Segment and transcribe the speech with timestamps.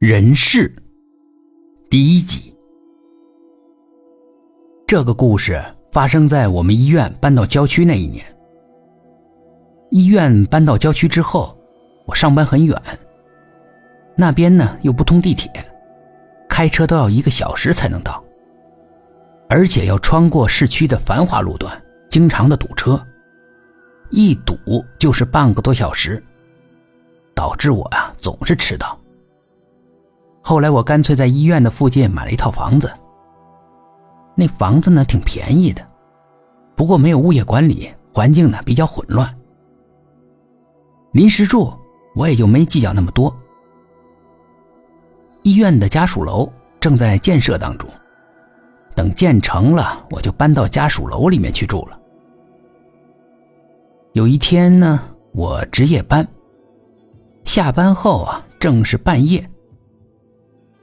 [0.00, 0.74] 人事
[1.88, 2.52] 第一集。
[4.86, 8.24] 这个故事发生在我们医院搬到郊区那一年。
[9.90, 11.56] 医院搬到郊区之后，
[12.06, 12.76] 我上班很远，
[14.16, 15.48] 那边呢又不通地铁，
[16.48, 18.22] 开车都要一个小时才能到，
[19.48, 21.80] 而且要穿过市区的繁华路段，
[22.10, 23.00] 经常的堵车，
[24.10, 24.58] 一堵
[24.98, 26.22] 就是半个多小时，
[27.32, 28.98] 导致我啊总是迟到。
[30.46, 32.92] 后来我干脆在医院的附近买了一套房子。
[34.34, 35.82] 那房子呢挺便宜的，
[36.76, 39.34] 不过没有物业管理，环境呢比较混乱。
[41.12, 41.72] 临时住
[42.14, 43.34] 我也就没计较那么多。
[45.44, 47.88] 医院的家属楼正在建设当中，
[48.94, 51.98] 等建成了我就搬到家属楼里面去住了。
[54.12, 55.00] 有一天呢，
[55.32, 56.26] 我值夜班，
[57.44, 59.42] 下班后啊正是半夜。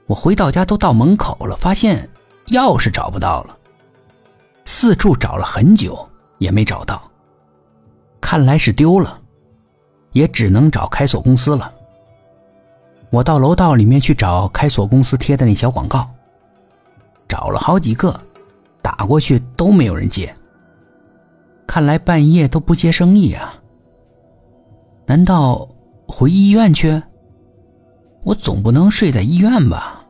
[0.06, 2.08] 我回到家都到门口了，发现
[2.48, 3.56] 钥匙找不到了，
[4.64, 7.02] 四处找了很久也没找到，
[8.20, 9.18] 看来是丢了，
[10.12, 11.72] 也只能找开锁公司了。
[13.10, 16.08] 我到楼道里面去找开锁公司贴的那小广告，
[17.28, 18.18] 找了好几个，
[18.80, 20.34] 打过去都没有人接，
[21.66, 23.54] 看来半夜都不接生意啊。
[25.06, 25.68] 难道
[26.06, 27.02] 回医院去？
[28.24, 30.04] 我总不能睡在医院吧？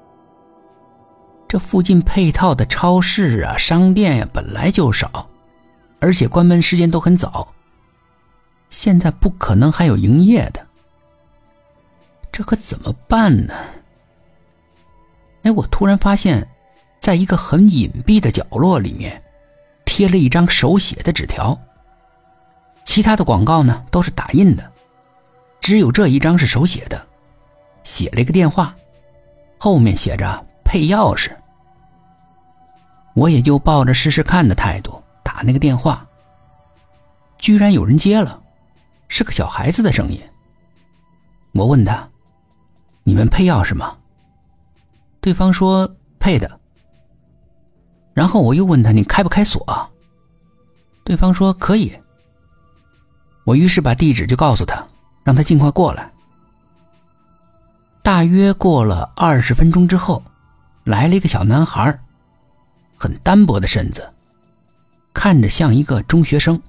[1.49, 5.29] 这附近配套的超市啊、商店呀本来就少，
[6.01, 7.47] 而且关门时间都很早。
[8.71, 10.67] 现在不可能还有营业的，
[12.31, 13.55] 这可怎么办呢？
[15.43, 16.47] 哎，我突然发现，
[17.01, 19.23] 在一个很隐蔽的角落里面，
[19.85, 21.59] 贴了一张手写的纸条。
[22.85, 24.71] 其他的广告呢都是打印的，
[25.61, 27.07] 只有这一张是手写的。
[27.83, 28.75] 写了一个电话，
[29.59, 31.31] 后面写着配钥匙。
[33.15, 36.07] 我也就抱着试试看的态度打那个电话，
[37.39, 38.43] 居然有人接了，
[39.09, 40.21] 是个小孩子的声音。
[41.53, 42.09] 我问他
[43.05, 43.97] ：“你们配钥匙吗？”
[45.21, 46.61] 对方说：“配的。”
[48.15, 49.67] 然后我又问他：“你开不开锁？”
[51.05, 51.95] 对方说：“可以。”
[53.45, 54.87] 我于是把地址就告诉他，
[55.25, 56.12] 让他尽快过来。
[58.03, 60.23] 大约过了二十分钟之后，
[60.83, 61.97] 来了一个小男孩，
[62.97, 64.13] 很单薄的身子，
[65.15, 66.61] 看着像一个中学生。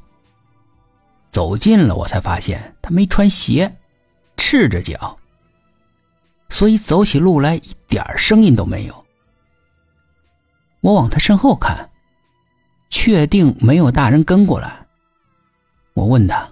[1.32, 3.76] 走近了，我才发现他没穿鞋，
[4.38, 5.18] 赤着脚，
[6.50, 9.06] 所以走起路来一点声音都没有。
[10.82, 11.90] 我往他身后看，
[12.92, 14.86] 确定没有大人跟过来。
[15.96, 16.48] 我问他：“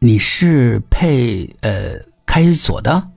[0.00, 1.94] 你是配呃
[2.26, 3.10] 开锁的？”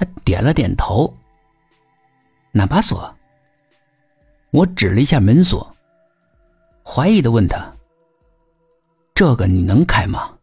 [0.00, 1.14] 他点了点头。
[2.52, 3.14] 哪把锁？
[4.50, 5.76] 我指了一下门锁，
[6.82, 7.76] 怀疑的问他
[9.14, 10.38] ：“这个你能开吗？”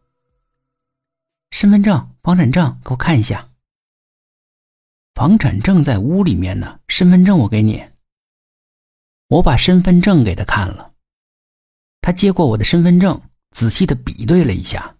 [1.50, 3.48] 身份证、房产证，给我看一下。
[5.16, 7.84] 房产证在屋里面呢，身份证我给你。
[9.26, 10.92] 我把身份证给他看了，
[12.00, 13.20] 他接过我的身份证，
[13.50, 14.94] 仔细的比对了一下。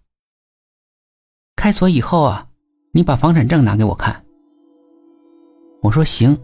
[1.55, 2.49] 开锁以后啊，
[2.91, 4.25] 你把房产证拿给我看。
[5.81, 6.37] 我说行，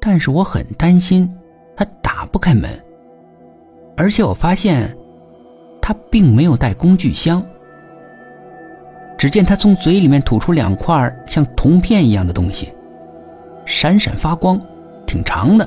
[0.00, 1.32] 但是我很担心
[1.76, 2.70] 他打不开门，
[3.96, 4.92] 而且我发现
[5.80, 7.44] 他并没有带工具箱。
[9.16, 12.70] 只见他从嘴里面吐出两块像铜片一样的东西，
[13.64, 14.60] 闪闪发光，
[15.06, 15.66] 挺长的，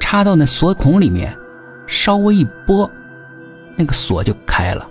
[0.00, 1.36] 插到那锁孔里面，
[1.86, 2.90] 稍微一拨，
[3.76, 4.88] 那个锁就开了。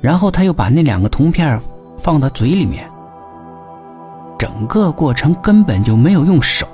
[0.00, 1.60] 然后他又把那两个铜片
[1.98, 2.88] 放到嘴里面。
[4.38, 6.66] 整个过程根本就没有用手，